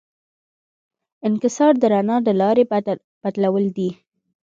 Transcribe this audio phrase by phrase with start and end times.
[1.27, 2.63] انکسار د رڼا د لارې
[3.21, 3.89] بدلول دي.